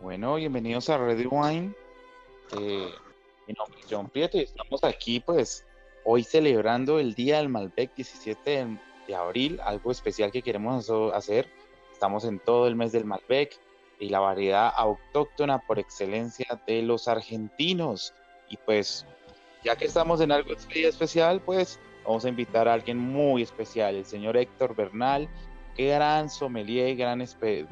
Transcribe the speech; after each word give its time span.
Bueno, 0.00 0.36
bienvenidos 0.36 0.88
a 0.88 0.96
Red 0.96 1.26
Wine. 1.30 1.74
Eh, 2.58 2.88
mi 3.46 3.52
nombre 3.52 3.80
es 3.80 3.86
John 3.90 4.08
Prieto 4.08 4.38
y 4.38 4.40
estamos 4.40 4.82
aquí 4.82 5.20
pues 5.20 5.66
hoy 6.04 6.24
celebrando 6.24 6.98
el 6.98 7.12
Día 7.14 7.36
del 7.36 7.50
Malbec 7.50 7.94
17 7.94 8.78
de, 9.06 9.14
abril, 9.14 9.60
algo 9.62 9.90
especial 9.90 10.32
que 10.32 10.40
queremos 10.40 10.90
hacer. 11.12 11.50
Estamos 11.92 12.24
en 12.24 12.38
todo 12.38 12.66
el 12.66 12.76
mes 12.76 12.92
del 12.92 13.04
Malbec 13.04 13.58
y 13.98 14.08
la 14.08 14.20
variedad 14.20 14.72
autóctona 14.74 15.58
por 15.58 15.78
excelencia 15.78 16.58
de 16.66 16.80
los 16.80 17.06
argentinos. 17.06 18.14
Y 18.48 18.56
pues 18.56 19.04
ya 19.62 19.76
que 19.76 19.84
estamos 19.84 20.22
en 20.22 20.32
algo 20.32 20.54
especial, 20.54 21.42
pues 21.42 21.78
vamos 22.06 22.24
a 22.24 22.30
invitar 22.30 22.68
a 22.68 22.72
alguien 22.72 22.96
muy 22.96 23.42
especial, 23.42 23.96
el 23.96 24.06
señor 24.06 24.38
Héctor 24.38 24.74
Bernal, 24.74 25.28
gran 25.76 26.28
sommelier, 26.30 26.96
gran, 26.96 27.24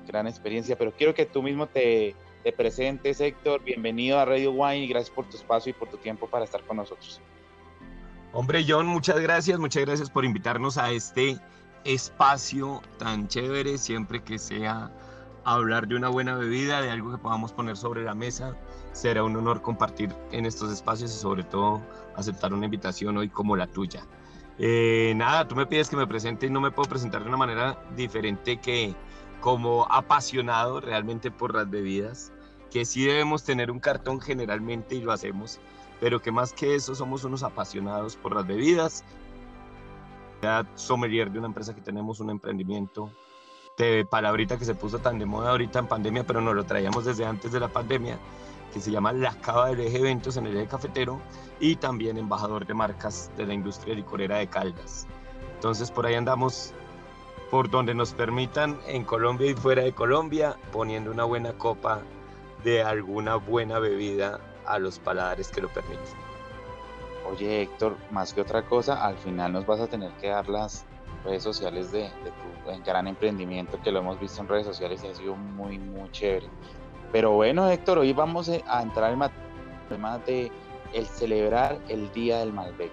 gran 0.07 0.27
experiencia, 0.27 0.77
pero 0.77 0.93
quiero 0.93 1.15
que 1.15 1.27
tú 1.27 1.43
mismo 1.43 1.67
te, 1.67 2.15
te 2.43 2.53
presentes, 2.53 3.21
Héctor. 3.21 3.63
Bienvenido 3.63 4.19
a 4.19 4.25
Radio 4.25 4.53
Wine 4.53 4.85
y 4.85 4.89
gracias 4.89 5.11
por 5.11 5.29
tu 5.29 5.37
espacio 5.37 5.71
y 5.71 5.73
por 5.75 5.89
tu 5.89 5.97
tiempo 5.97 6.27
para 6.29 6.45
estar 6.45 6.63
con 6.63 6.79
nosotros. 6.79 7.21
Hombre, 8.33 8.65
John, 8.67 8.87
muchas 8.87 9.21
gracias, 9.21 9.59
muchas 9.59 9.85
gracias 9.85 10.11
por 10.11 10.25
invitarnos 10.25 10.77
a 10.79 10.91
este 10.91 11.39
espacio 11.85 12.83
tan 12.99 13.27
chévere, 13.29 13.79
siempre 13.79 14.23
que 14.23 14.39
sea 14.39 14.91
hablar 15.45 15.89
de 15.89 15.97
una 15.97 16.09
buena 16.09 16.35
bebida, 16.37 16.83
de 16.83 16.91
algo 16.91 17.11
que 17.11 17.19
podamos 17.19 17.53
poner 17.53 17.77
sobre 17.77 18.05
la 18.05 18.15
mesa. 18.15 18.55
Será 18.93 19.25
un 19.25 19.37
honor 19.37 19.63
compartir 19.63 20.15
en 20.33 20.45
estos 20.45 20.73
espacios 20.73 21.11
y 21.11 21.19
sobre 21.19 21.43
todo 21.45 21.81
aceptar 22.17 22.53
una 22.53 22.67
invitación 22.67 23.17
hoy 23.17 23.29
como 23.29 23.57
la 23.57 23.67
tuya. 23.67 24.05
Eh, 24.59 25.13
nada, 25.17 25.47
tú 25.47 25.55
me 25.55 25.67
pides 25.67 25.89
que 25.89 25.97
me 25.97 26.07
presente 26.07 26.47
y 26.47 26.51
no 26.51 26.61
me 26.61 26.73
puedo 26.73 26.89
presentar 26.89 27.23
de 27.23 27.29
una 27.29 27.37
manera 27.37 27.79
diferente 27.95 28.59
que 28.59 28.95
como 29.41 29.87
apasionado 29.91 30.81
realmente 30.81 31.31
por 31.31 31.55
las 31.55 31.71
bebidas, 31.71 32.33
que 32.71 32.85
sí 32.85 33.05
debemos 33.05 33.45
tener 33.45 33.71
un 33.71 33.79
cartón 33.79 34.21
generalmente 34.21 34.97
y 34.97 35.01
lo 35.01 35.13
hacemos, 35.13 35.61
pero 36.01 36.21
que 36.21 36.33
más 36.33 36.53
que 36.53 36.75
eso 36.75 36.95
somos 36.95 37.23
unos 37.23 37.45
apasionados 37.45 38.17
por 38.17 38.35
las 38.35 38.47
bebidas. 38.47 39.05
Sommelier 40.75 41.31
de 41.31 41.39
una 41.39 41.49
empresa 41.49 41.75
que 41.75 41.81
tenemos 41.81 42.21
un 42.21 42.31
emprendimiento 42.31 43.11
de 43.77 44.05
palabrita 44.05 44.57
que 44.59 44.65
se 44.65 44.75
puso 44.75 44.99
tan 44.99 45.19
de 45.19 45.27
moda 45.27 45.51
ahorita 45.51 45.81
en 45.81 45.87
pandemia, 45.87 46.25
pero 46.25 46.41
no 46.41 46.53
lo 46.53 46.65
traíamos 46.65 47.05
desde 47.05 47.25
antes 47.25 47.51
de 47.53 47.61
la 47.61 47.69
pandemia 47.69 48.19
que 48.73 48.81
se 48.81 48.91
llama 48.91 49.13
La 49.13 49.33
Cava 49.41 49.69
del 49.69 49.81
Eje 49.81 49.99
Eventos 49.99 50.37
en 50.37 50.47
el 50.47 50.57
Eje 50.57 50.69
Cafetero 50.69 51.21
y 51.61 51.77
también 51.77 52.19
embajador 52.19 52.67
de 52.67 52.75
marcas 52.75 53.31
de 53.37 53.47
la 53.47 53.55
industria 53.55 53.95
licorera 53.95 54.39
de 54.39 54.47
Caldas. 54.47 55.07
Entonces 55.55 55.91
por 55.91 56.07
ahí 56.07 56.15
andamos 56.15 56.73
por 57.51 57.71
donde 57.71 57.95
nos 57.95 58.13
permitan 58.13 58.79
en 58.87 59.05
Colombia 59.05 59.51
y 59.51 59.55
fuera 59.55 59.83
de 59.83 59.93
Colombia, 59.93 60.57
poniendo 60.73 61.11
una 61.11 61.25
buena 61.25 61.53
copa 61.55 62.03
de 62.63 62.83
alguna 62.83 63.37
buena 63.37 63.79
bebida 63.79 64.41
a 64.67 64.79
los 64.79 64.99
paladares 64.99 65.49
que 65.49 65.63
lo 65.63 65.69
permiten. 65.69 66.05
Oye 67.31 67.63
Héctor, 67.63 67.97
más 68.11 68.33
que 68.33 68.41
otra 68.41 68.63
cosa, 68.63 69.05
al 69.05 69.17
final 69.17 69.53
nos 69.53 69.67
vas 69.67 69.81
a 69.81 69.87
tener 69.87 70.13
que 70.13 70.29
dar 70.29 70.49
las 70.49 70.85
redes 71.25 71.43
sociales 71.43 71.93
de, 71.93 72.09
tu 72.09 72.85
gran 72.85 73.07
emprendimiento 73.07 73.81
que 73.83 73.93
lo 73.93 74.01
hemos 74.01 74.21
visto 74.21 74.41
en 74.41 74.49
redes 74.49 74.67
sociales 74.67 75.03
y 75.05 75.09
ha 75.09 75.15
sido 75.15 75.37
muy, 75.37 75.79
muy 75.79 76.11
chévere. 76.11 76.49
Pero 77.13 77.33
bueno, 77.33 77.71
Héctor, 77.71 77.99
hoy 77.99 78.13
vamos 78.13 78.51
a 78.67 78.83
entrar 78.83 79.13
en 79.13 79.23
el 79.23 79.31
tema 79.89 80.19
de 80.19 80.53
el 80.93 81.07
celebrar 81.07 81.79
el 81.89 82.13
Día 82.13 82.39
del 82.39 82.53
Malbec. 82.53 82.93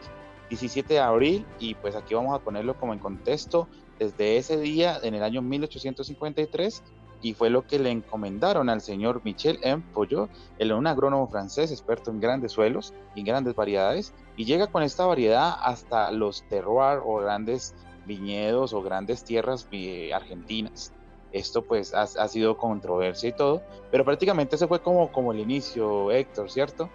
17 0.49 0.93
de 0.93 0.99
abril, 0.99 1.45
y 1.59 1.73
pues 1.75 1.95
aquí 1.95 2.13
vamos 2.13 2.33
a 2.33 2.43
ponerlo 2.43 2.75
como 2.75 2.93
en 2.93 2.99
contexto, 2.99 3.67
desde 3.99 4.37
ese 4.37 4.57
día, 4.57 4.99
en 5.01 5.15
el 5.15 5.23
año 5.23 5.41
1853, 5.41 6.83
y 7.21 7.33
fue 7.33 7.49
lo 7.49 7.65
que 7.65 7.79
le 7.79 7.89
encomendaron 7.89 8.69
al 8.69 8.81
señor 8.81 9.21
Michel 9.23 9.59
M. 9.63 9.83
Poyot, 9.93 10.29
el 10.59 10.71
un 10.71 10.87
agrónomo 10.87 11.27
francés 11.27 11.71
experto 11.71 12.11
en 12.11 12.19
grandes 12.19 12.51
suelos 12.51 12.93
y 13.15 13.23
grandes 13.23 13.55
variedades, 13.55 14.13
y 14.37 14.45
llega 14.45 14.67
con 14.67 14.83
esta 14.83 15.05
variedad 15.05 15.57
hasta 15.61 16.11
los 16.11 16.43
terroirs 16.47 17.01
o 17.05 17.17
grandes 17.17 17.73
viñedos 18.05 18.73
o 18.73 18.81
grandes 18.81 19.23
tierras 19.23 19.67
eh, 19.71 20.13
argentinas. 20.13 20.93
Esto 21.31 21.61
pues 21.63 21.93
ha, 21.93 22.27
sido 22.27 22.57
controversia 22.57 23.29
y 23.29 23.33
todo, 23.33 23.61
pero 23.91 24.05
prácticamente 24.05 24.55
ese 24.55 24.67
fue 24.67 24.81
como, 24.81 25.11
como 25.11 25.33
el 25.33 25.39
inicio, 25.39 26.11
Héctor, 26.11 26.49
¿cierto? 26.49 26.89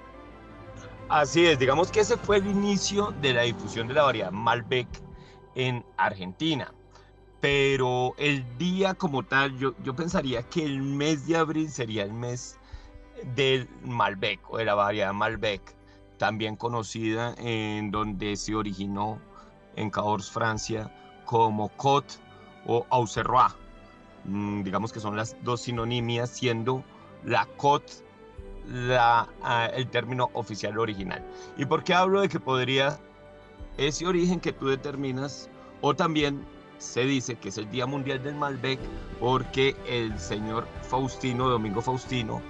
Así 1.09 1.45
es, 1.45 1.59
digamos 1.59 1.91
que 1.91 2.01
ese 2.01 2.17
fue 2.17 2.39
el 2.39 2.47
inicio 2.47 3.13
de 3.21 3.35
la 3.35 3.43
difusión 3.43 3.89
de 3.89 3.95
la 3.95 4.05
variedad 4.05 4.31
Malbec 4.31 4.89
en 5.55 5.85
Argentina. 5.97 6.73
Pero 7.41 8.15
el 8.19 8.45
día 8.59 8.95
como 8.95 9.23
tal, 9.23 9.59
yo, 9.59 9.75
yo 9.83 9.95
pensaría 9.95 10.43
que 10.43 10.65
el 10.65 10.81
mes 10.81 11.27
de 11.27 11.37
abril 11.37 11.71
sería 11.71 12.05
el 12.05 12.13
mes 12.13 12.59
del 13.35 13.69
Malbec 13.83 14.41
o 14.51 14.59
de 14.59 14.65
la 14.65 14.75
variedad 14.75 15.13
Malbec, 15.13 15.75
también 16.19 16.57
conocida 16.57 17.35
en 17.39 17.91
donde 17.91 18.37
se 18.37 18.55
originó 18.55 19.19
en 19.77 19.91
Cahors, 19.91 20.31
Francia, 20.31 20.93
como 21.25 21.69
Côte 21.77 22.15
o 22.67 22.87
Auxerrois. 22.91 23.55
Mm, 24.25 24.63
digamos 24.63 24.93
que 24.93 25.01
son 25.01 25.17
las 25.17 25.37
dos 25.43 25.63
sinonimias, 25.63 26.31
siendo 26.31 26.85
la 27.25 27.47
COT 27.57 27.83
ah, 28.99 29.27
el 29.75 29.89
término 29.89 30.31
oficial 30.35 30.79
original. 30.79 31.25
¿Y 31.57 31.65
por 31.65 31.85
qué 31.85 31.95
hablo 31.95 32.21
de 32.21 32.29
que 32.29 32.41
podría 32.41 32.99
ese 33.77 34.07
origen 34.07 34.41
que 34.41 34.53
tú 34.53 34.69
determinas 34.69 35.49
o 35.81 35.95
también 35.95 36.45
se 36.79 37.05
dice 37.05 37.37
que 37.37 37.51
es 37.51 37.59
el 37.59 37.71
Día 37.71 37.87
Mundial 37.87 38.23
del 38.23 38.35
Malbec 38.35 38.81
porque 39.19 39.77
el 39.87 40.19
señor 40.19 40.67
Faustino, 40.83 41.49
Domingo 41.49 41.83
Faustino, 41.83 42.41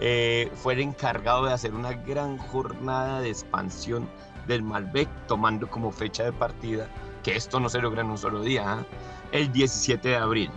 eh, 0.00 0.50
fue 0.54 0.74
el 0.74 0.80
encargado 0.80 1.46
de 1.46 1.52
hacer 1.52 1.74
una 1.74 1.92
gran 1.92 2.38
jornada 2.38 3.20
de 3.20 3.30
expansión 3.30 4.08
del 4.46 4.62
Malbec, 4.62 5.08
tomando 5.26 5.68
como 5.68 5.90
fecha 5.90 6.24
de 6.24 6.32
partida, 6.32 6.88
que 7.22 7.36
esto 7.36 7.60
no 7.60 7.68
se 7.68 7.80
logra 7.80 8.02
en 8.02 8.10
un 8.10 8.18
solo 8.18 8.42
día, 8.42 8.64
¿ah? 8.66 8.86
el 9.32 9.50
17 9.52 10.08
de 10.08 10.16
abril. 10.16 10.50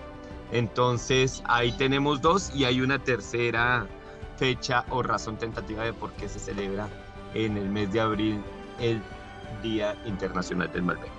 Entonces 0.51 1.41
ahí 1.45 1.71
tenemos 1.73 2.21
dos 2.21 2.51
y 2.53 2.65
hay 2.65 2.81
una 2.81 2.99
tercera 2.99 3.87
fecha 4.35 4.85
o 4.89 5.01
razón 5.01 5.37
tentativa 5.37 5.83
de 5.83 5.93
por 5.93 6.11
qué 6.13 6.27
se 6.27 6.39
celebra 6.39 6.89
en 7.33 7.57
el 7.57 7.69
mes 7.69 7.91
de 7.91 8.01
abril 8.01 8.43
el 8.79 9.01
Día 9.61 9.95
Internacional 10.05 10.71
del 10.71 10.83
Malbec. 10.83 11.11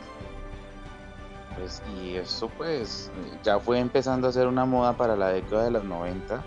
Pues, 1.57 1.83
y 1.97 2.17
eso 2.17 2.51
pues 2.57 3.11
ya 3.43 3.59
fue 3.59 3.79
empezando 3.79 4.29
a 4.29 4.33
ser 4.33 4.47
una 4.47 4.65
moda 4.65 4.97
para 4.97 5.17
la 5.17 5.29
década 5.29 5.65
de 5.65 5.71
los 5.71 5.85
90 5.85 6.43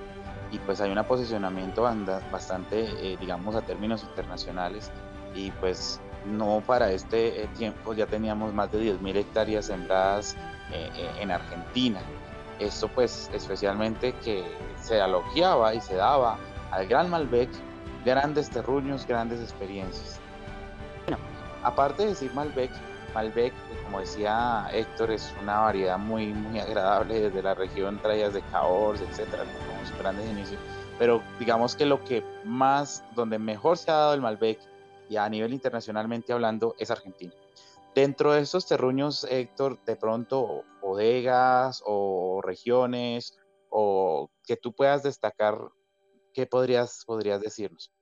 y 0.52 0.60
pues 0.60 0.82
hay 0.82 0.92
un 0.92 1.04
posicionamiento 1.06 1.84
bastante, 1.84 2.86
eh, 3.00 3.18
digamos, 3.20 3.56
a 3.56 3.62
términos 3.62 4.04
internacionales 4.04 4.92
y 5.34 5.52
pues 5.52 6.00
no 6.26 6.62
para 6.66 6.92
este 6.92 7.44
eh, 7.44 7.48
tiempo 7.58 7.94
ya 7.94 8.08
teníamos 8.08 8.54
más 8.54 8.72
de 8.72 8.98
10.000 9.00 9.16
hectáreas 9.16 9.66
sembradas 9.66 10.36
eh, 10.72 10.90
en 11.20 11.32
Argentina 11.32 12.02
esto 12.60 12.88
pues 12.88 13.30
especialmente 13.34 14.14
que 14.24 14.44
se 14.82 15.02
alogiaba 15.02 15.74
y 15.74 15.82
se 15.82 15.96
daba 15.96 16.38
al 16.72 16.88
Gran 16.88 17.10
Malbec 17.10 17.50
grandes 18.06 18.50
terruños, 18.50 19.06
grandes 19.06 19.42
experiencias. 19.42 20.20
Bueno, 21.06 21.18
aparte 21.64 22.04
de 22.04 22.10
decir 22.10 22.34
Malbec, 22.34 22.72
Malbec, 23.14 23.54
como 23.86 24.00
decía 24.00 24.68
Héctor, 24.72 25.12
es 25.12 25.34
una 25.42 25.60
variedad 25.62 25.98
muy, 25.98 26.34
muy 26.34 26.60
agradable 26.60 27.22
desde 27.22 27.42
la 27.42 27.56
región, 27.56 28.00
traídas 28.02 28.34
de 28.34 28.42
Cahors, 28.52 29.02
etcétera, 29.02 29.44
con 29.44 29.88
sus 29.88 29.98
grandes 29.98 30.30
inicios. 30.30 30.60
Pero 31.00 31.22
digamos 31.40 31.76
que 31.76 31.86
lo 31.86 32.04
que 32.04 32.24
más, 32.44 33.04
donde 33.16 33.40
mejor 33.40 33.78
se 33.78 33.92
ha 33.92 33.96
dado 33.96 34.14
el 34.14 34.22
Malbec, 34.22 34.60
y 35.10 35.18
a 35.18 35.30
nivel 35.30 35.54
internacionalmente 35.54 36.34
hablando, 36.34 36.76
es 36.80 36.90
Argentina. 36.90 37.34
Dentro 37.96 38.34
de 38.34 38.42
estos 38.42 38.68
terruños, 38.68 39.26
Héctor, 39.30 39.82
de 39.86 39.96
pronto 39.96 40.66
bodegas 40.82 41.82
o 41.86 42.42
regiones 42.44 43.38
o 43.70 44.30
que 44.46 44.58
tú 44.58 44.74
puedas 44.74 45.02
destacar, 45.02 45.58
¿qué 46.34 46.46
podrías, 46.46 47.06
podrías 47.06 47.40
decirnos? 47.40 47.94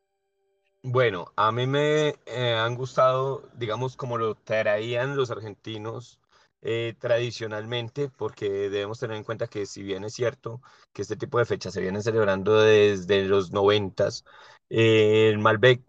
Bueno, 0.81 1.31
a 1.35 1.51
mí 1.51 1.67
me 1.67 2.15
eh, 2.25 2.55
han 2.57 2.73
gustado, 2.73 3.47
digamos, 3.53 3.95
como 3.95 4.17
lo 4.17 4.33
traían 4.33 5.15
los 5.15 5.29
argentinos 5.29 6.19
eh, 6.63 6.95
tradicionalmente, 6.99 8.09
porque 8.09 8.49
debemos 8.49 8.99
tener 8.99 9.15
en 9.15 9.23
cuenta 9.23 9.47
que 9.47 9.67
si 9.67 9.83
bien 9.83 10.03
es 10.05 10.13
cierto 10.15 10.59
que 10.91 11.03
este 11.03 11.17
tipo 11.17 11.37
de 11.37 11.45
fechas 11.45 11.71
se 11.71 11.81
vienen 11.81 12.01
celebrando 12.01 12.59
desde 12.59 13.25
los 13.25 13.51
noventas, 13.51 14.25
eh, 14.69 15.29
el 15.29 15.37
Malbec 15.37 15.83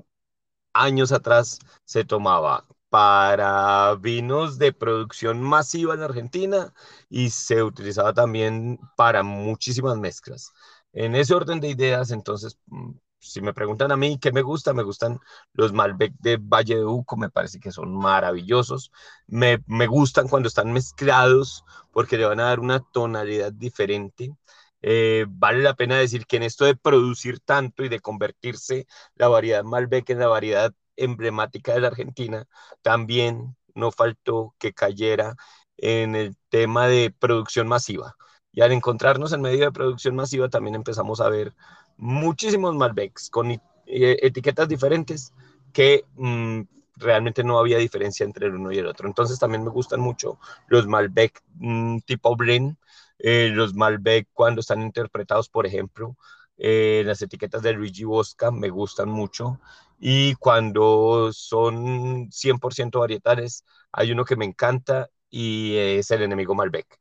años 0.74 1.10
atrás 1.12 1.58
se 1.84 2.04
tomaba 2.04 2.66
para 2.94 3.96
vinos 3.96 4.56
de 4.56 4.72
producción 4.72 5.42
masiva 5.42 5.94
en 5.94 6.02
Argentina 6.02 6.72
y 7.08 7.30
se 7.30 7.60
utilizaba 7.64 8.14
también 8.14 8.78
para 8.96 9.24
muchísimas 9.24 9.98
mezclas. 9.98 10.52
En 10.92 11.16
ese 11.16 11.34
orden 11.34 11.58
de 11.58 11.70
ideas, 11.70 12.12
entonces, 12.12 12.56
mm, 12.66 12.92
si 13.18 13.40
me 13.40 13.52
preguntan 13.52 13.90
a 13.90 13.96
mí 13.96 14.16
qué 14.20 14.30
me 14.30 14.42
gusta, 14.42 14.72
me 14.74 14.84
gustan 14.84 15.18
los 15.54 15.72
Malbec 15.72 16.12
de 16.20 16.36
Valle 16.40 16.76
de 16.76 16.84
Uco, 16.84 17.16
me 17.16 17.30
parece 17.30 17.58
que 17.58 17.72
son 17.72 17.96
maravillosos. 17.96 18.92
Me, 19.26 19.58
me 19.66 19.88
gustan 19.88 20.28
cuando 20.28 20.46
están 20.48 20.72
mezclados 20.72 21.64
porque 21.90 22.16
le 22.16 22.26
van 22.26 22.38
a 22.38 22.44
dar 22.44 22.60
una 22.60 22.78
tonalidad 22.92 23.52
diferente. 23.52 24.36
Eh, 24.82 25.26
vale 25.28 25.62
la 25.64 25.74
pena 25.74 25.96
decir 25.98 26.26
que 26.26 26.36
en 26.36 26.44
esto 26.44 26.64
de 26.64 26.76
producir 26.76 27.40
tanto 27.40 27.82
y 27.84 27.88
de 27.88 27.98
convertirse 28.00 28.86
la 29.16 29.26
variedad 29.28 29.64
Malbec 29.64 30.10
en 30.10 30.20
la 30.20 30.28
variedad 30.28 30.72
emblemática 30.96 31.74
de 31.74 31.80
la 31.80 31.88
Argentina, 31.88 32.46
también 32.82 33.56
no 33.74 33.90
faltó 33.92 34.54
que 34.58 34.72
cayera 34.72 35.34
en 35.76 36.14
el 36.14 36.36
tema 36.48 36.86
de 36.86 37.14
producción 37.18 37.68
masiva. 37.68 38.14
Y 38.52 38.60
al 38.62 38.72
encontrarnos 38.72 39.32
en 39.32 39.42
medio 39.42 39.64
de 39.64 39.72
producción 39.72 40.14
masiva 40.14 40.48
también 40.48 40.76
empezamos 40.76 41.20
a 41.20 41.28
ver 41.28 41.54
muchísimos 41.96 42.74
Malbecs 42.74 43.30
con 43.30 43.50
eh, 43.50 43.60
etiquetas 43.86 44.68
diferentes 44.68 45.32
que 45.72 46.04
mm, 46.16 46.62
realmente 46.96 47.44
no 47.44 47.58
había 47.58 47.78
diferencia 47.78 48.24
entre 48.24 48.46
el 48.46 48.54
uno 48.54 48.72
y 48.72 48.78
el 48.78 48.86
otro. 48.86 49.08
Entonces 49.08 49.38
también 49.38 49.64
me 49.64 49.70
gustan 49.70 50.00
mucho 50.00 50.38
los 50.68 50.86
Malbec 50.86 51.42
mm, 51.56 51.98
tipo 52.00 52.36
Blend, 52.36 52.76
eh, 53.18 53.50
los 53.52 53.74
Malbec 53.74 54.28
cuando 54.32 54.60
están 54.60 54.82
interpretados, 54.82 55.48
por 55.48 55.66
ejemplo, 55.66 56.16
eh, 56.56 57.02
las 57.04 57.20
etiquetas 57.22 57.62
de 57.62 57.72
Luigi 57.72 58.04
Bosca 58.04 58.50
me 58.50 58.68
gustan 58.70 59.08
mucho 59.08 59.60
y 60.06 60.34
cuando 60.34 61.32
son 61.32 62.30
100% 62.30 63.00
varietales, 63.00 63.64
hay 63.90 64.12
uno 64.12 64.26
que 64.26 64.36
me 64.36 64.44
encanta 64.44 65.08
y 65.30 65.76
es 65.76 66.10
el 66.10 66.20
enemigo 66.20 66.54
Malbec. 66.54 67.00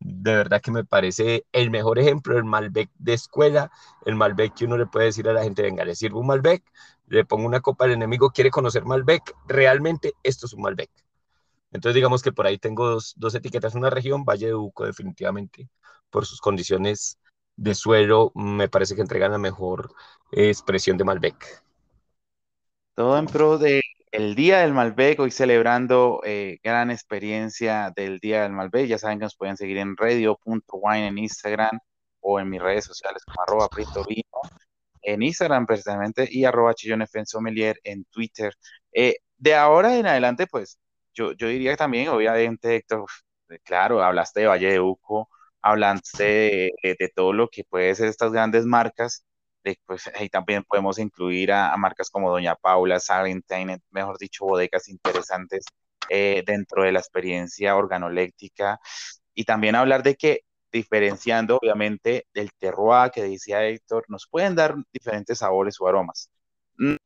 De 0.00 0.34
verdad 0.34 0.62
que 0.62 0.70
me 0.70 0.82
parece 0.84 1.44
el 1.52 1.70
mejor 1.70 1.98
ejemplo 1.98 2.36
del 2.36 2.44
Malbec 2.44 2.88
de 2.98 3.12
escuela, 3.12 3.70
el 4.06 4.16
Malbec 4.16 4.54
que 4.54 4.64
uno 4.64 4.78
le 4.78 4.86
puede 4.86 5.06
decir 5.06 5.28
a 5.28 5.34
la 5.34 5.42
gente, 5.42 5.60
venga, 5.60 5.84
le 5.84 5.94
sirvo 5.94 6.20
un 6.20 6.28
Malbec, 6.28 6.64
le 7.08 7.26
pongo 7.26 7.46
una 7.46 7.60
copa 7.60 7.84
al 7.84 7.92
enemigo, 7.92 8.30
quiere 8.30 8.50
conocer 8.50 8.86
Malbec, 8.86 9.34
realmente 9.46 10.14
esto 10.22 10.46
es 10.46 10.54
un 10.54 10.62
Malbec. 10.62 10.90
Entonces 11.70 11.96
digamos 11.96 12.22
que 12.22 12.32
por 12.32 12.46
ahí 12.46 12.56
tengo 12.56 12.88
dos, 12.88 13.12
dos 13.18 13.34
etiquetas 13.34 13.74
una 13.74 13.90
región, 13.90 14.24
Valle 14.24 14.46
de 14.46 14.54
Uco 14.54 14.86
definitivamente, 14.86 15.68
por 16.08 16.24
sus 16.24 16.40
condiciones 16.40 17.18
de 17.56 17.74
suelo, 17.74 18.32
me 18.34 18.70
parece 18.70 18.94
que 18.94 19.02
entregan 19.02 19.32
la 19.32 19.38
mejor 19.38 19.92
expresión 20.32 20.96
de 20.96 21.04
Malbec. 21.04 21.67
Todo 22.98 23.16
en 23.16 23.26
pro 23.26 23.58
de 23.58 23.80
el 24.10 24.34
Día 24.34 24.58
del 24.58 24.72
Malbec, 24.72 25.20
hoy 25.20 25.30
celebrando 25.30 26.20
eh, 26.24 26.58
gran 26.64 26.90
experiencia 26.90 27.92
del 27.94 28.18
Día 28.18 28.42
del 28.42 28.50
Malbec. 28.50 28.88
Ya 28.88 28.98
saben 28.98 29.20
que 29.20 29.26
nos 29.26 29.36
pueden 29.36 29.56
seguir 29.56 29.78
en 29.78 29.96
radio.wine 29.96 31.06
en 31.06 31.16
Instagram 31.16 31.78
o 32.18 32.40
en 32.40 32.48
mis 32.50 32.60
redes 32.60 32.86
sociales 32.86 33.22
como 33.24 33.40
arroba 33.40 33.68
en 35.02 35.22
Instagram 35.22 35.64
precisamente 35.64 36.26
y 36.28 36.44
arroba 36.44 36.74
en 37.84 38.04
Twitter. 38.06 38.52
Eh, 38.92 39.18
de 39.36 39.54
ahora 39.54 39.96
en 39.96 40.08
adelante, 40.08 40.48
pues 40.48 40.80
yo, 41.14 41.30
yo 41.34 41.46
diría 41.46 41.76
también, 41.76 42.08
obviamente, 42.08 42.74
Héctor, 42.74 43.06
claro, 43.62 44.02
hablaste 44.02 44.40
de 44.40 44.46
Valle 44.48 44.72
de 44.72 44.80
Uco, 44.80 45.28
hablaste 45.62 46.72
de, 46.82 46.96
de, 46.98 47.08
todo 47.14 47.32
lo 47.32 47.48
que 47.48 47.62
puede 47.62 47.94
ser 47.94 48.08
estas 48.08 48.32
grandes 48.32 48.66
marcas, 48.66 49.24
pues 49.86 50.08
ahí 50.14 50.28
también 50.28 50.64
podemos 50.64 50.98
incluir 50.98 51.52
a, 51.52 51.76
marcas 51.76 52.10
como 52.10 52.30
Doña 52.30 52.54
Paula, 52.56 53.00
Salentine, 53.00 53.80
mejor 53.90 54.18
dicho, 54.18 54.44
bodegas 54.44 54.88
interesantes 54.88 55.64
eh, 56.08 56.42
dentro 56.46 56.82
de 56.84 56.92
la 56.92 57.00
experiencia 57.00 57.76
organoléctica. 57.76 58.80
Y 59.34 59.44
también 59.44 59.74
hablar 59.76 60.02
de 60.02 60.16
que, 60.16 60.42
diferenciando 60.72 61.58
obviamente 61.58 62.26
del 62.34 62.50
terroir 62.58 63.10
que 63.10 63.22
decía 63.22 63.64
Héctor, 63.64 64.04
nos 64.08 64.26
pueden 64.28 64.54
dar 64.54 64.74
diferentes 64.92 65.38
sabores 65.38 65.80
o 65.80 65.88
aromas. 65.88 66.30
Mm, 66.78 66.96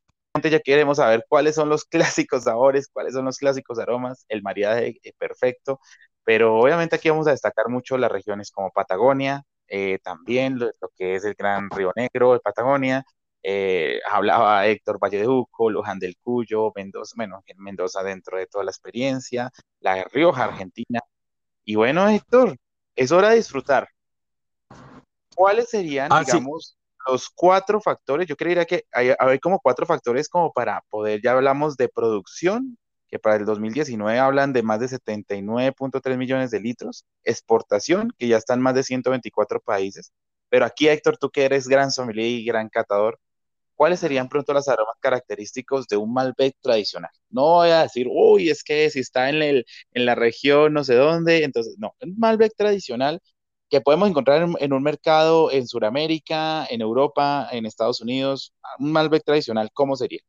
ya 0.42 0.60
queremos 0.60 0.96
saber 0.98 1.24
cuáles 1.28 1.54
son 1.54 1.68
los 1.68 1.84
clásicos 2.26 2.44
sabores, 2.44 2.88
cuáles 2.92 3.14
son 3.14 3.24
los 3.26 3.38
clásicos 3.38 3.78
aromas, 3.78 4.24
el 4.28 4.42
maridaje 4.42 4.98
eh, 5.02 5.12
perfecto, 5.18 5.80
pero 6.24 6.58
obviamente 6.58 6.96
aquí 6.96 7.10
vamos 7.10 7.26
a 7.26 7.32
destacar 7.32 7.68
mucho 7.68 7.98
las 7.98 8.10
regiones 8.12 8.50
como 8.50 8.70
Patagonia, 8.70 9.44
eh, 9.74 9.98
también 10.02 10.58
lo, 10.58 10.70
que 10.94 11.14
es 11.14 11.24
el 11.24 11.32
Gran 11.32 11.70
Río 11.70 11.92
Negro 11.96 12.34
de 12.34 12.40
Patagonia, 12.40 13.06
eh, 13.42 14.00
hablaba 14.10 14.66
Héctor 14.66 14.98
Valle 15.02 15.18
de 15.18 15.26
Uco, 15.26 15.70
Luján 15.70 15.98
del 15.98 16.18
Cuyo, 16.18 16.70
Mendoza, 16.76 17.14
bueno, 17.16 17.42
Mendoza 17.56 18.02
dentro 18.02 18.36
de 18.36 18.46
toda 18.46 18.64
la 18.64 18.70
experiencia, 18.70 19.50
la 19.80 19.94
de 19.94 20.04
Rioja, 20.12 20.44
Argentina. 20.44 21.00
Y 21.64 21.76
bueno, 21.76 22.06
Héctor, 22.06 22.54
es 22.94 23.12
hora 23.12 23.30
de 23.30 23.36
disfrutar. 23.36 23.88
¿Cuáles 25.34 25.70
serían, 25.70 26.12
ah, 26.12 26.22
digamos, 26.22 26.76
los 27.06 27.30
cuatro 27.30 27.80
factores? 27.80 28.26
Yo 28.26 28.36
creería 28.36 28.66
que 28.66 28.84
hay, 28.92 29.14
hay, 29.18 29.38
como 29.38 29.58
cuatro 29.58 29.86
factores 29.86 30.28
como 30.28 30.52
para 30.52 30.82
poder, 30.90 31.22
ya 31.22 31.32
hablamos 31.32 31.78
de 31.78 31.88
producción, 31.88 32.76
que 33.12 33.18
para 33.18 33.36
el 33.36 33.44
2019 33.44 34.18
hablan 34.18 34.54
de 34.54 34.62
más 34.62 34.80
de 34.80 34.88
79.3 34.88 36.16
millones 36.16 36.50
de 36.50 36.60
litros, 36.60 37.04
exportación, 37.24 38.10
que 38.16 38.26
ya 38.26 38.38
están 38.38 38.62
más 38.62 38.74
de 38.74 38.84
124 38.84 39.60
países. 39.60 40.12
Pero 40.48 40.64
aquí, 40.64 40.88
Héctor, 40.88 41.18
tú 41.18 41.28
que 41.28 41.44
eres 41.44 41.68
gran 41.68 41.90
sommelier 41.90 42.26
y 42.26 42.44
gran 42.46 42.70
catador, 42.70 43.20
¿cuáles 43.74 44.00
serían 44.00 44.30
pronto 44.30 44.54
los 44.54 44.66
aromas 44.66 44.96
característicos 44.98 45.86
de 45.88 45.98
un 45.98 46.10
Malbec 46.14 46.56
tradicional? 46.62 47.10
No 47.28 47.42
voy 47.42 47.68
a 47.68 47.82
decir, 47.82 48.06
uy, 48.10 48.48
es 48.48 48.64
que 48.64 48.88
si 48.88 49.00
está 49.00 49.28
en, 49.28 49.42
el, 49.42 49.66
en 49.92 50.06
la 50.06 50.14
región 50.14 50.72
no 50.72 50.82
sé 50.82 50.94
dónde, 50.94 51.44
entonces, 51.44 51.74
no, 51.78 51.94
un 52.00 52.18
Malbec 52.18 52.54
tradicional 52.56 53.20
que 53.68 53.82
podemos 53.82 54.08
encontrar 54.08 54.42
en, 54.42 54.54
en 54.58 54.72
un 54.72 54.82
mercado 54.82 55.50
en 55.52 55.66
Sudamérica, 55.68 56.66
en 56.70 56.80
Europa, 56.80 57.48
en 57.52 57.66
Estados 57.66 58.00
Unidos, 58.00 58.54
un 58.78 58.92
Malbec 58.92 59.22
tradicional, 59.24 59.70
¿cómo 59.74 59.96
sería? 59.96 60.20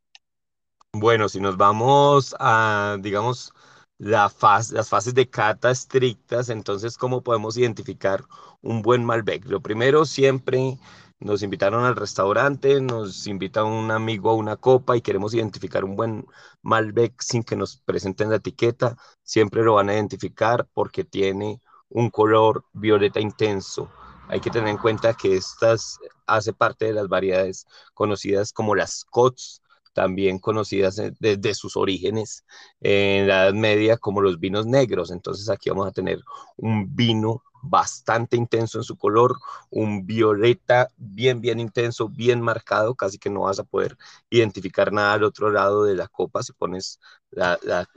Bueno, 0.96 1.28
si 1.28 1.40
nos 1.40 1.58
vamos 1.58 2.36
a, 2.40 2.98
digamos, 3.02 3.52
la 3.98 4.32
las 4.72 4.90
fases 4.90 5.14
de 5.16 5.28
cata 5.30 5.72
estrictas, 5.72 6.50
entonces, 6.50 6.98
¿cómo 6.98 7.24
podemos 7.24 7.58
identificar 7.58 8.24
un 8.62 8.84
buen 8.84 9.04
Malbec? 9.04 9.46
Lo 9.46 9.60
primero, 9.62 10.06
siempre 10.06 10.78
nos 11.20 11.42
invitaron 11.42 11.84
al 11.84 11.96
restaurante, 11.96 12.80
nos 12.80 13.26
invita 13.26 13.64
un 13.64 13.90
amigo 13.90 14.30
a 14.30 14.36
una 14.36 14.56
copa 14.56 14.96
y 14.96 15.02
queremos 15.02 15.34
identificar 15.34 15.84
un 15.84 15.96
buen 15.96 16.28
Malbec 16.62 17.20
sin 17.22 17.44
que 17.44 17.56
nos 17.56 17.78
presenten 17.78 18.30
la 18.30 18.36
etiqueta, 18.36 18.96
siempre 19.24 19.64
lo 19.64 19.76
van 19.76 19.90
a 19.90 19.96
identificar 19.96 20.68
porque 20.74 21.04
tiene 21.04 21.60
un 21.90 22.12
color 22.12 22.66
violeta 22.74 23.20
intenso. 23.20 23.90
Hay 24.28 24.42
que 24.42 24.52
tener 24.52 24.70
en 24.70 24.78
cuenta 24.78 25.16
que 25.16 25.36
estas 25.38 25.98
hace 26.28 26.54
parte 26.54 26.86
de 26.86 26.94
las 26.94 27.08
variedades 27.08 27.66
conocidas 27.96 28.54
como 28.54 28.76
las 28.76 29.06
COTS, 29.06 29.63
también 29.94 30.40
conocidas 30.40 31.02
desde 31.20 31.54
sus 31.54 31.78
orígenes 31.78 32.46
en 32.82 33.28
la 33.28 33.44
Edad 33.46 33.54
Media 33.54 33.98
como 33.98 34.22
los 34.22 34.40
vinos 34.40 34.66
negros. 34.66 35.12
Entonces 35.12 35.50
aquí 35.50 35.70
vamos 35.70 35.88
a 35.88 35.92
tener 35.92 36.20
un 36.58 36.96
vino 36.96 37.44
bastante 37.64 38.36
intenso 38.36 38.78
en 38.78 38.84
su 38.84 38.98
color, 38.98 39.38
un 39.70 40.06
violeta 40.06 40.90
bien, 40.98 41.40
bien 41.40 41.60
intenso, 41.60 42.10
bien 42.10 42.42
marcado, 42.42 42.94
casi 42.96 43.18
que 43.18 43.30
no 43.30 43.42
vas 43.42 43.60
a 43.60 43.64
poder 43.64 43.98
identificar 44.30 44.92
nada 44.92 45.14
al 45.14 45.24
otro 45.24 45.50
lado 45.50 45.86
de 45.86 45.96
la 45.96 46.08
copa. 46.10 46.44
Si 46.44 46.52
pones 46.54 47.00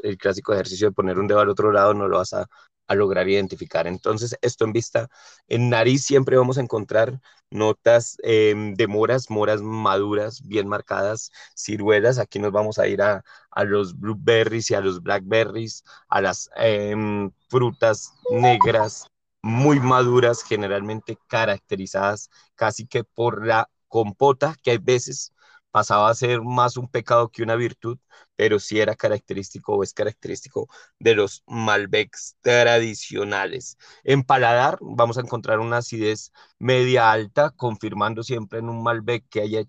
el 0.02 0.18
clásico 0.18 0.52
ejercicio 0.54 0.88
de 0.88 0.92
poner 0.94 1.18
un 1.18 1.26
dedo 1.26 1.40
al 1.40 1.48
otro 1.48 1.72
lado, 1.72 1.94
no 1.94 2.08
lo 2.08 2.18
vas 2.18 2.32
a, 2.32 2.46
a 2.86 2.94
lograr 2.94 3.28
identificar. 3.28 3.86
Entonces, 3.86 4.36
esto 4.42 4.64
en 4.64 4.72
vista, 4.72 5.08
en 5.48 5.70
nariz 5.70 6.04
siempre 6.04 6.36
vamos 6.36 6.58
a 6.58 6.62
encontrar 6.62 7.20
notas 7.50 8.16
em, 8.22 8.74
de 8.74 8.86
moras, 8.86 9.30
moras 9.30 9.62
maduras, 9.62 10.42
bien 10.46 10.68
marcadas, 10.68 11.30
ciruelas. 11.54 12.18
Aquí 12.18 12.38
nos 12.38 12.52
vamos 12.52 12.78
a 12.78 12.88
ir 12.88 13.02
a, 13.02 13.24
a 13.50 13.64
los 13.64 13.98
blueberries 13.98 14.70
y 14.70 14.74
a 14.74 14.80
los 14.80 15.02
blackberries, 15.02 15.84
a 16.08 16.20
las 16.20 16.50
em, 16.56 17.30
frutas 17.48 18.12
negras 18.30 19.06
muy 19.42 19.78
maduras, 19.80 20.42
generalmente 20.42 21.18
caracterizadas 21.28 22.30
casi 22.54 22.86
que 22.86 23.04
por 23.04 23.46
la 23.46 23.70
compota, 23.88 24.56
que 24.62 24.72
hay 24.72 24.78
veces 24.78 25.32
pasaba 25.70 26.08
a 26.10 26.14
ser 26.14 26.42
más 26.42 26.76
un 26.76 26.88
pecado 26.88 27.28
que 27.30 27.42
una 27.42 27.54
virtud, 27.54 27.98
pero 28.36 28.58
sí 28.58 28.80
era 28.80 28.94
característico 28.94 29.74
o 29.74 29.82
es 29.82 29.92
característico 29.92 30.68
de 30.98 31.14
los 31.14 31.42
Malbecs 31.46 32.36
tradicionales. 32.40 33.78
En 34.04 34.22
paladar 34.22 34.78
vamos 34.80 35.18
a 35.18 35.22
encontrar 35.22 35.60
una 35.60 35.78
acidez 35.78 36.32
media 36.58 37.10
alta, 37.10 37.50
confirmando 37.50 38.22
siempre 38.22 38.60
en 38.60 38.68
un 38.68 38.82
Malbec 38.82 39.24
que 39.28 39.40
haya 39.42 39.64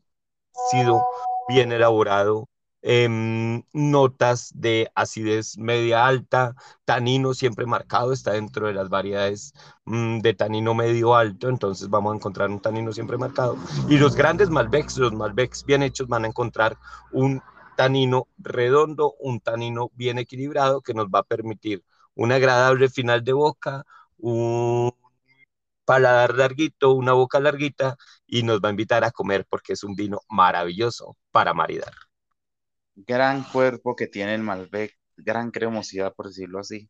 sido 0.71 1.03
bien 1.49 1.71
elaborado 1.71 2.49
Em, 2.89 3.63
notas 3.73 4.51
de 4.55 4.89
acidez 4.95 5.57
media 5.57 6.05
alta, 6.05 6.55
tanino 6.85 7.33
siempre 7.33 7.65
marcado, 7.65 8.13
está 8.13 8.31
dentro 8.31 8.67
de 8.67 8.73
las 8.73 8.87
variedades 8.87 9.53
mm, 9.85 10.19
de 10.19 10.33
tanino 10.33 10.73
medio 10.73 11.15
alto, 11.15 11.49
entonces 11.49 11.89
vamos 11.89 12.13
a 12.13 12.15
encontrar 12.15 12.49
un 12.49 12.61
tanino 12.61 12.93
siempre 12.93 13.17
marcado. 13.17 13.57
Y 13.89 13.97
los 13.97 14.15
grandes 14.15 14.49
Malbecs, 14.49 14.97
los 14.99 15.11
Malbecs 15.11 15.65
bien 15.65 15.83
hechos 15.83 16.07
van 16.07 16.23
a 16.23 16.27
encontrar 16.27 16.77
un 17.11 17.41
tanino 17.77 18.27
redondo, 18.37 19.15
un 19.19 19.39
tanino 19.41 19.91
bien 19.95 20.19
equilibrado 20.19 20.81
que 20.81 20.93
nos 20.93 21.07
va 21.07 21.19
a 21.19 21.23
permitir 21.23 21.83
un 22.15 22.31
agradable 22.33 22.89
final 22.89 23.23
de 23.23 23.33
boca, 23.33 23.85
un 24.17 24.91
paladar 25.85 26.35
larguito, 26.35 26.93
una 26.93 27.13
boca 27.13 27.39
larguita 27.39 27.97
y 28.27 28.43
nos 28.43 28.59
va 28.61 28.69
a 28.69 28.71
invitar 28.71 29.03
a 29.05 29.11
comer 29.11 29.45
porque 29.49 29.73
es 29.73 29.83
un 29.83 29.95
vino 29.95 30.19
maravilloso 30.29 31.17
para 31.31 31.53
maridar 31.53 31.93
gran 33.05 33.43
cuerpo 33.43 33.95
que 33.95 34.07
tiene 34.07 34.35
el 34.35 34.43
Malbec, 34.43 34.97
gran 35.17 35.51
cremosidad, 35.51 36.13
por 36.15 36.27
decirlo 36.27 36.59
así. 36.59 36.89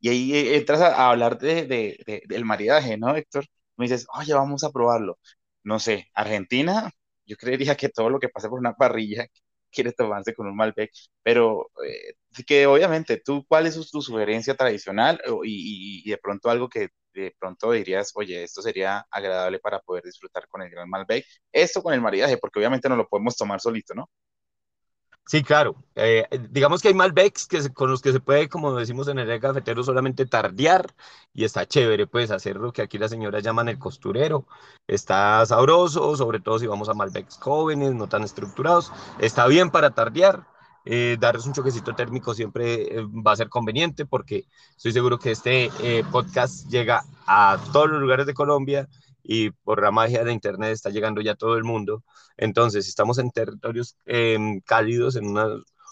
Y 0.00 0.08
ahí 0.10 0.34
eh, 0.34 0.56
entras 0.56 0.80
a, 0.80 1.10
hablar 1.10 1.38
de, 1.38 2.22
del 2.28 2.44
maridaje, 2.44 2.96
¿no, 2.98 3.16
Héctor? 3.16 3.46
me 3.76 3.86
dices, 3.86 4.06
oye, 4.18 4.34
vamos 4.34 4.64
a 4.64 4.70
probarlo. 4.70 5.18
No 5.64 5.78
sé, 5.80 6.08
Argentina, 6.14 6.90
yo 7.26 7.36
creería 7.36 7.76
que 7.76 7.88
todo 7.88 8.10
lo 8.10 8.18
que 8.20 8.28
pase 8.28 8.48
por 8.48 8.58
una 8.58 8.74
parrilla 8.74 9.26
quiere 9.70 9.92
tomarse 9.92 10.34
con 10.34 10.46
un 10.46 10.56
Malbec, 10.56 10.90
pero 11.22 11.70
eh, 11.84 12.14
que 12.46 12.66
obviamente 12.66 13.20
tú, 13.24 13.44
¿cuál 13.46 13.66
es 13.66 13.74
tu 13.90 14.02
sugerencia 14.02 14.54
tradicional 14.54 15.20
y, 15.44 16.02
y, 16.04 16.10
de 16.10 16.18
pronto 16.18 16.50
algo 16.50 16.68
que 16.68 16.88
de 17.14 17.34
pronto 17.38 17.72
dirías, 17.72 18.12
oye, 18.14 18.44
esto 18.44 18.62
sería 18.62 19.06
agradable 19.10 19.58
para 19.58 19.80
poder 19.80 20.04
disfrutar 20.04 20.46
con 20.48 20.62
el 20.62 20.70
Gran 20.70 20.88
Malbec? 20.88 21.24
Esto 21.52 21.82
con 21.82 21.94
el 21.94 22.00
maridaje, 22.00 22.38
porque 22.38 22.58
obviamente 22.60 22.88
no 22.88 22.96
lo 22.96 23.08
podemos 23.08 23.36
tomar 23.36 23.60
solito, 23.60 23.94
¿no? 23.94 24.08
Sí, 25.28 25.42
claro. 25.42 25.76
Eh, 25.94 26.26
digamos 26.50 26.80
que 26.80 26.88
hay 26.88 26.94
Malbecs 26.94 27.46
que 27.46 27.70
con 27.74 27.90
los 27.90 28.00
que 28.00 28.12
se 28.12 28.20
puede, 28.20 28.48
como 28.48 28.74
decimos 28.74 29.08
en 29.08 29.18
el 29.18 29.40
cafetero, 29.40 29.82
solamente 29.84 30.24
tardear 30.24 30.94
y 31.34 31.44
está 31.44 31.66
chévere, 31.66 32.06
pues 32.06 32.30
hacer 32.30 32.56
lo 32.56 32.72
que 32.72 32.80
aquí 32.80 32.96
las 32.96 33.10
señoras 33.10 33.42
llaman 33.42 33.68
el 33.68 33.78
costurero. 33.78 34.46
Está 34.86 35.44
sabroso, 35.44 36.16
sobre 36.16 36.40
todo 36.40 36.58
si 36.58 36.66
vamos 36.66 36.88
a 36.88 36.94
Malbecs 36.94 37.36
jóvenes, 37.36 37.92
no 37.94 38.08
tan 38.08 38.22
estructurados. 38.24 38.90
Está 39.18 39.46
bien 39.46 39.70
para 39.70 39.90
tardear. 39.90 40.46
Eh, 40.86 41.18
darles 41.20 41.44
un 41.44 41.52
choquecito 41.52 41.94
térmico 41.94 42.32
siempre 42.32 42.98
eh, 42.98 43.02
va 43.04 43.32
a 43.32 43.36
ser 43.36 43.50
conveniente 43.50 44.06
porque 44.06 44.46
estoy 44.74 44.92
seguro 44.92 45.18
que 45.18 45.32
este 45.32 45.70
podcast 46.10 46.66
llega 46.70 47.04
a 47.26 47.58
todos 47.74 47.90
los 47.90 48.00
lugares 48.00 48.24
de 48.24 48.32
Colombia 48.32 48.88
y 49.30 49.50
por 49.50 49.82
la 49.82 49.90
magia 49.90 50.24
de 50.24 50.32
Internet 50.32 50.72
está 50.72 50.88
llegando 50.90 51.20
ya 51.20 51.34
todo 51.34 51.56
el 51.58 51.64
mundo. 51.64 52.02
Entonces, 52.38 52.88
estamos 52.88 53.18
en 53.18 53.30
territorios 53.30 53.96
em, 54.06 54.60
cálidos 54.62 55.16
en 55.16 55.26
una, 55.28 55.48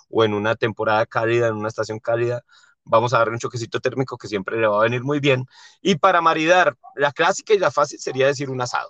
o 0.09 0.25
en 0.25 0.33
una 0.35 0.57
temporada 0.57 1.05
cálida, 1.07 1.49
en 1.49 1.57
una 1.57 1.69
estación 1.69 1.99
cálida, 2.00 2.43
vamos 2.85 3.12
a 3.12 3.19
darle 3.19 3.35
un 3.35 3.38
choquecito 3.40 3.78
térmico 3.81 4.16
que 4.16 4.28
siempre 4.28 4.59
le 4.59 4.66
va 4.66 4.78
a 4.78 4.85
venir 4.85 5.02
muy 5.05 5.21
bien. 5.21 5.45
Y 5.83 5.97
para 5.97 6.23
maridar, 6.23 6.76
la 6.95 7.12
clásica 7.12 7.52
y 7.55 7.59
la 7.59 7.71
fácil 7.71 7.99
sería 8.00 8.26
decir 8.26 8.49
un 8.50 8.61
asado. 8.62 8.88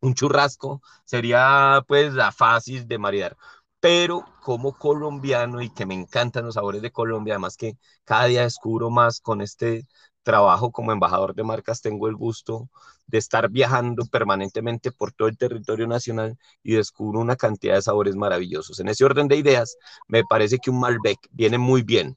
Un 0.00 0.14
churrasco 0.14 0.82
sería 1.04 1.82
pues 1.86 2.14
la 2.14 2.32
fácil 2.32 2.86
de 2.88 2.98
maridar. 2.98 3.36
Pero 3.80 4.24
como 4.42 4.76
colombiano 4.76 5.60
y 5.62 5.70
que 5.70 5.86
me 5.86 5.94
encantan 5.94 6.44
los 6.44 6.54
sabores 6.54 6.82
de 6.82 6.92
Colombia, 6.92 7.34
además 7.34 7.56
que 7.56 7.78
cada 8.04 8.26
día 8.26 8.42
descubro 8.42 8.90
más 8.90 9.20
con 9.20 9.40
este 9.40 9.86
trabajo 10.30 10.70
como 10.70 10.92
embajador 10.92 11.34
de 11.34 11.42
marcas, 11.42 11.80
tengo 11.80 12.08
el 12.08 12.14
gusto 12.16 12.68
de 13.06 13.18
estar 13.18 13.48
viajando 13.50 14.04
permanentemente 14.06 14.92
por 14.92 15.12
todo 15.12 15.28
el 15.28 15.36
territorio 15.36 15.86
nacional 15.88 16.38
y 16.62 16.74
descubro 16.74 17.20
una 17.20 17.36
cantidad 17.36 17.74
de 17.74 17.82
sabores 17.82 18.14
maravillosos. 18.14 18.78
En 18.78 18.88
ese 18.88 19.04
orden 19.04 19.26
de 19.28 19.36
ideas, 19.36 19.76
me 20.06 20.22
parece 20.24 20.58
que 20.58 20.70
un 20.70 20.80
Malbec 20.80 21.18
viene 21.32 21.58
muy 21.58 21.82
bien 21.82 22.16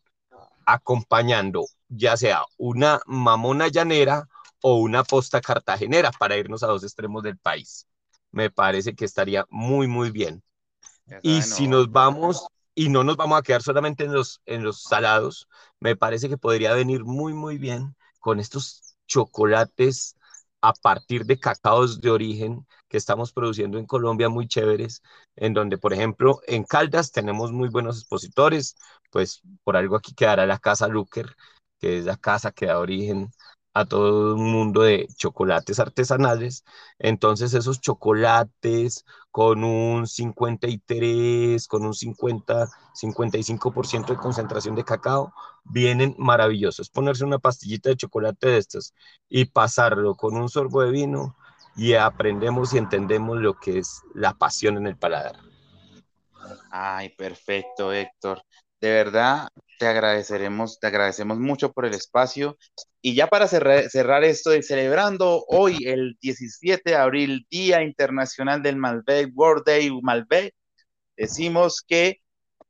acompañando 0.65 1.65
ya 1.95 2.17
sea 2.17 2.43
una 2.57 2.99
mamona 3.05 3.67
llanera 3.67 4.27
o 4.61 4.75
una 4.77 5.03
posta 5.03 5.41
cartagenera 5.41 6.11
para 6.11 6.37
irnos 6.37 6.63
a 6.63 6.67
dos 6.67 6.83
extremos 6.83 7.23
del 7.23 7.37
país. 7.37 7.87
Me 8.31 8.49
parece 8.49 8.95
que 8.95 9.05
estaría 9.05 9.45
muy, 9.49 9.87
muy 9.87 10.11
bien. 10.11 10.43
Y 11.21 11.41
si 11.41 11.67
nos 11.67 11.91
vamos 11.91 12.47
y 12.75 12.89
no 12.89 13.03
nos 13.03 13.17
vamos 13.17 13.37
a 13.37 13.43
quedar 13.43 13.61
solamente 13.61 14.05
en 14.05 14.13
los, 14.13 14.41
en 14.45 14.63
los 14.63 14.81
salados, 14.83 15.47
me 15.79 15.95
parece 15.95 16.29
que 16.29 16.37
podría 16.37 16.73
venir 16.73 17.03
muy, 17.03 17.33
muy 17.33 17.57
bien 17.57 17.95
con 18.23 18.39
estos 18.39 18.95
chocolates 19.05 20.15
a 20.61 20.71
partir 20.73 21.25
de 21.25 21.37
cacaos 21.37 21.99
de 21.99 22.09
origen 22.09 22.65
que 22.87 22.95
estamos 22.97 23.33
produciendo 23.33 23.77
en 23.77 23.85
Colombia 23.85 24.29
muy 24.29 24.47
chéveres, 24.47 25.03
en 25.35 25.53
donde, 25.53 25.77
por 25.77 25.91
ejemplo, 25.93 26.39
en 26.47 26.63
Caldas 26.63 27.11
tenemos 27.11 27.51
muy 27.51 27.67
buenos 27.67 27.97
expositores, 27.97 28.77
pues 29.11 29.41
por 29.65 29.75
algo 29.75 29.97
aquí 29.97 30.13
quedará 30.15 30.45
la 30.45 30.57
Casa 30.57 30.87
Luker, 30.87 31.35
que 31.79 31.97
es 31.99 32.05
la 32.05 32.15
casa 32.15 32.51
que 32.53 32.67
da 32.67 32.79
origen 32.79 33.29
a 33.73 33.85
todo 33.85 34.35
un 34.35 34.51
mundo 34.51 34.81
de 34.83 35.07
chocolates 35.15 35.79
artesanales. 35.79 36.63
Entonces 36.99 37.53
esos 37.53 37.81
chocolates 37.81 39.05
con 39.31 39.63
un 39.63 40.07
53, 40.07 41.67
con 41.67 41.85
un 41.85 41.93
50, 41.93 42.67
55% 42.93 44.13
de 44.13 44.17
concentración 44.17 44.75
de 44.75 44.83
cacao, 44.83 45.33
vienen 45.63 46.15
maravillosos. 46.17 46.89
Ponerse 46.89 47.25
una 47.25 47.39
pastillita 47.39 47.89
de 47.89 47.97
chocolate 47.97 48.47
de 48.49 48.57
estas 48.57 48.93
y 49.29 49.45
pasarlo 49.45 50.15
con 50.15 50.35
un 50.35 50.49
sorbo 50.49 50.81
de 50.81 50.91
vino 50.91 51.35
y 51.75 51.93
aprendemos 51.93 52.73
y 52.73 52.77
entendemos 52.77 53.39
lo 53.39 53.55
que 53.55 53.79
es 53.79 54.01
la 54.13 54.33
pasión 54.33 54.77
en 54.77 54.87
el 54.87 54.97
paladar. 54.97 55.37
Ay, 56.69 57.09
perfecto, 57.09 57.91
Héctor. 57.93 58.43
De 58.83 58.91
verdad, 58.91 59.47
te 59.79 59.87
agradeceremos, 59.87 60.77
te 60.77 60.87
agradecemos 60.87 61.39
mucho 61.39 61.71
por 61.71 61.85
el 61.85 61.93
espacio. 61.93 62.57
Y 63.01 63.15
ya 63.15 63.27
para 63.27 63.47
cerrar, 63.47 63.89
cerrar 63.89 64.25
esto, 64.25 64.51
celebrando 64.61 65.45
hoy 65.47 65.85
el 65.85 66.17
17 66.19 66.89
de 66.89 66.97
abril, 66.97 67.47
Día 67.49 67.81
Internacional 67.81 68.61
del 68.61 68.75
Malbec, 68.75 69.31
World 69.33 69.63
Day 69.65 69.89
Malbec, 70.01 70.53
decimos 71.15 71.81
que 71.81 72.19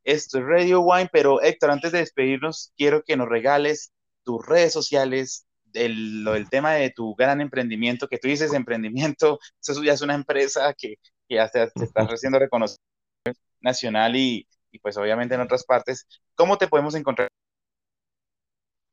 esto 0.03 0.37
es 0.37 0.45
Radio 0.45 0.81
Wine, 0.81 1.09
pero 1.11 1.41
Héctor, 1.41 1.71
antes 1.71 1.91
de 1.91 1.97
despedirnos, 1.97 2.71
quiero 2.77 3.01
que 3.01 3.17
nos 3.17 3.27
regales 3.27 3.91
tus 4.23 4.45
redes 4.45 4.71
sociales, 4.71 5.47
el, 5.73 6.27
el 6.27 6.47
tema 6.51 6.73
de 6.73 6.91
tu 6.91 7.15
gran 7.15 7.41
emprendimiento, 7.41 8.07
que 8.07 8.19
tú 8.19 8.27
dices 8.27 8.53
emprendimiento, 8.53 9.39
eso 9.67 9.83
ya 9.83 9.93
es 9.93 10.01
una 10.03 10.13
empresa 10.13 10.75
que, 10.77 10.97
que 11.27 11.37
ya 11.37 11.47
se, 11.47 11.71
se 11.75 11.85
está 11.85 12.03
haciendo 12.03 12.37
reconocida 12.37 12.77
nacional 13.61 14.15
y, 14.15 14.45
y 14.73 14.79
pues 14.79 14.97
obviamente 14.97 15.35
en 15.35 15.41
otras 15.41 15.63
partes. 15.63 16.07
¿Cómo 16.35 16.57
te 16.57 16.67
podemos 16.67 16.95
encontrar? 16.95 17.29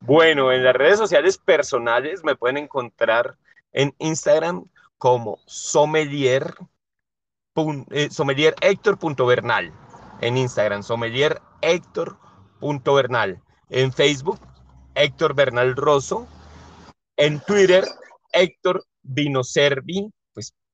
Bueno, 0.00 0.52
en 0.52 0.62
las 0.62 0.74
redes 0.74 0.98
sociales 0.98 1.38
personales 1.38 2.22
me 2.22 2.36
pueden 2.36 2.58
encontrar 2.58 3.36
en 3.72 3.94
Instagram 3.98 4.66
como 4.98 5.38
sommelier, 5.46 6.54
eh, 7.90 8.10
sommelier 8.10 8.54
Héctor.bernal. 8.60 9.72
En 10.20 10.36
Instagram, 10.36 10.82
sommelier 10.82 11.40
Héctor.bernal. 11.62 13.42
En 13.70 13.92
Facebook, 13.92 14.40
Héctor 14.94 15.34
Bernal 15.34 15.74
Rosso. 15.76 16.28
En 17.16 17.40
Twitter, 17.40 17.84
Héctor 18.32 18.84
Vinoservi 19.02 20.10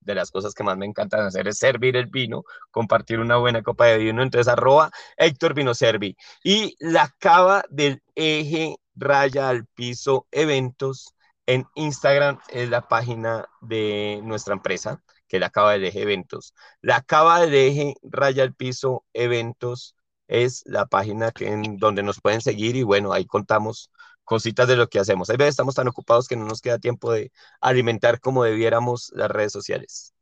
de 0.07 0.15
las 0.15 0.31
cosas 0.31 0.55
que 0.55 0.65
más 0.65 0.79
me 0.79 0.87
encantan 0.87 1.27
hacer 1.27 1.49
es 1.49 1.59
servir 1.59 1.97
el 1.97 2.07
vino, 2.07 2.45
compartir 2.71 3.21
una 3.21 3.37
buena 3.37 3.63
copa 3.63 3.87
de 3.87 3.99
vino. 3.99 4.23
Entonces, 4.23 4.49
arroba 4.49 4.91
Héctor 5.17 5.55
Vino 5.55 5.75
Servi. 5.75 6.17
Y 6.43 6.77
la 6.79 7.15
cava 7.19 7.65
del 7.69 8.03
eje 8.15 8.77
raya 8.95 9.49
al 9.49 9.67
piso 9.67 10.27
eventos 10.31 11.15
en 11.47 11.67
Instagram 11.75 12.39
es 12.49 12.71
la 12.71 12.89
página 12.89 13.47
de 13.61 14.21
nuestra 14.25 14.55
empresa, 14.55 15.03
que 15.29 15.37
es 15.37 15.41
la 15.41 15.51
cava 15.51 15.73
del 15.73 15.85
eje 15.85 16.03
eventos. 16.03 16.55
La 16.81 17.03
cava 17.03 17.41
del 17.41 17.55
eje 17.55 17.95
raya 18.03 18.43
al 18.45 18.55
piso 18.55 19.05
eventos 19.13 19.97
es 20.29 20.63
la 20.67 20.87
página 20.87 21.31
que, 21.33 21.49
en 21.49 21.77
donde 21.79 22.03
nos 22.03 22.21
pueden 22.21 22.41
seguir 22.41 22.77
y 22.77 22.83
bueno, 22.83 23.13
ahí 23.13 23.27
contamos 23.27 23.91
cositas 24.27 24.69
de 24.69 24.77
lo 24.77 24.89
que 24.89 24.99
hacemos. 24.99 25.31
Hay 25.31 25.39
veces 25.39 25.53
estamos 25.53 25.75
tan 25.75 25.89
ocupados 25.89 26.29
que 26.29 26.37
no 26.37 26.45
nos 26.45 26.61
queda 26.61 26.79
tiempo 26.79 27.13
de 27.13 27.33
alimentar 27.63 28.21
como 28.21 28.45
debiéramos 28.45 29.11
las 29.15 29.31
redes 29.31 29.53
sociales. 29.53 30.13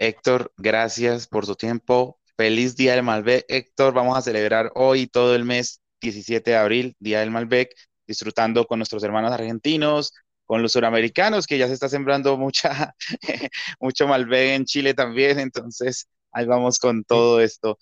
Héctor, 0.00 0.52
gracias 0.56 1.28
por 1.28 1.46
su 1.46 1.54
tiempo. 1.54 2.18
Feliz 2.36 2.74
Día 2.74 2.94
del 2.94 3.04
Malbec. 3.04 3.44
Héctor, 3.48 3.92
vamos 3.92 4.16
a 4.16 4.22
celebrar 4.22 4.72
hoy 4.74 5.06
todo 5.06 5.34
el 5.34 5.44
mes 5.44 5.80
17 6.00 6.50
de 6.50 6.56
abril, 6.56 6.96
Día 6.98 7.20
del 7.20 7.30
Malbec, 7.30 7.74
disfrutando 8.06 8.64
con 8.66 8.78
nuestros 8.78 9.02
hermanos 9.02 9.32
argentinos, 9.32 10.12
con 10.46 10.62
los 10.62 10.72
suramericanos, 10.72 11.46
que 11.46 11.58
ya 11.58 11.66
se 11.66 11.74
está 11.74 11.88
sembrando 11.88 12.36
mucha, 12.38 12.94
mucho 13.80 14.08
Malbec 14.08 14.54
en 14.54 14.64
Chile 14.64 14.94
también. 14.94 15.38
Entonces, 15.38 16.08
ahí 16.32 16.46
vamos 16.46 16.78
con 16.78 17.04
todo 17.04 17.40
esto. 17.40 17.78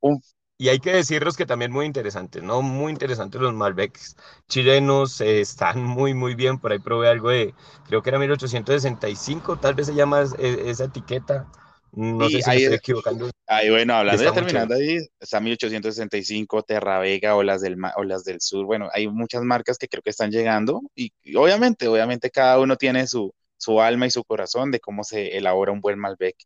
Un 0.00 0.20
y 0.60 0.70
hay 0.70 0.80
que 0.80 0.92
decirlos 0.92 1.36
que 1.36 1.46
también 1.46 1.70
muy 1.70 1.86
interesantes, 1.86 2.42
¿no? 2.42 2.62
Muy 2.62 2.90
interesantes 2.90 3.40
los 3.40 3.54
Malbecs 3.54 4.16
chilenos, 4.48 5.20
eh, 5.20 5.40
están 5.40 5.84
muy, 5.84 6.14
muy 6.14 6.34
bien. 6.34 6.58
Por 6.58 6.72
ahí 6.72 6.80
probé 6.80 7.08
algo 7.08 7.30
de, 7.30 7.54
creo 7.86 8.02
que 8.02 8.10
era 8.10 8.18
1865, 8.18 9.58
tal 9.58 9.74
vez 9.76 9.86
se 9.86 9.94
llama 9.94 10.22
esa 10.22 10.84
etiqueta. 10.84 11.46
No 11.92 12.28
sé 12.28 12.42
si 12.42 12.50
estoy 12.50 12.74
equivocando. 12.74 13.30
Ahí, 13.46 13.70
bueno, 13.70 13.94
hablando 13.94 14.22
ya 14.22 14.32
terminando 14.32 14.74
ahí, 14.74 14.98
está 15.20 15.40
1865, 15.40 16.62
Terra 16.64 16.98
Vega, 16.98 17.36
Olas 17.36 17.60
del, 17.60 17.76
Olas 17.96 18.24
del 18.24 18.40
Sur. 18.40 18.66
Bueno, 18.66 18.88
hay 18.92 19.06
muchas 19.06 19.42
marcas 19.42 19.78
que 19.78 19.88
creo 19.88 20.02
que 20.02 20.10
están 20.10 20.32
llegando 20.32 20.82
y, 20.96 21.12
obviamente, 21.36 21.86
obviamente 21.86 22.30
cada 22.30 22.58
uno 22.58 22.76
tiene 22.76 23.06
su, 23.06 23.32
su 23.56 23.80
alma 23.80 24.06
y 24.06 24.10
su 24.10 24.24
corazón 24.24 24.72
de 24.72 24.80
cómo 24.80 25.04
se 25.04 25.36
elabora 25.36 25.70
un 25.70 25.80
buen 25.80 26.00
Malbec. 26.00 26.36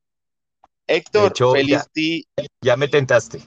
Héctor, 0.86 1.32
feliz 1.54 1.88
día. 1.94 2.24
Ya 2.60 2.76
me 2.76 2.88
tentaste. 2.88 3.40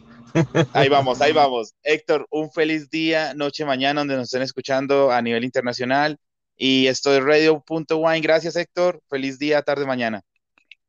Ahí 0.74 0.90
vamos, 0.90 1.22
ahí 1.22 1.32
vamos. 1.32 1.74
Héctor, 1.84 2.28
un 2.30 2.52
feliz 2.52 2.90
día, 2.90 3.34
noche, 3.34 3.66
mañana, 3.66 4.02
donde 4.02 4.16
nos 4.16 4.26
estén 4.26 4.42
escuchando 4.42 5.12
a 5.12 5.22
nivel 5.22 5.44
internacional. 5.44 6.18
Y 6.58 6.88
esto 6.88 7.14
es 7.14 7.24
radio.wine. 7.24 8.22
Gracias, 8.22 8.56
Héctor. 8.56 9.02
Feliz 9.10 9.38
día, 9.40 9.62
tarde, 9.62 9.86
mañana. 9.86 10.22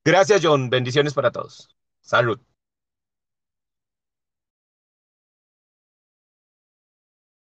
Gracias, 0.05 0.41
John. 0.43 0.71
Bendiciones 0.71 1.15
para 1.15 1.31
todos. 1.31 1.69
Salud. 2.01 2.39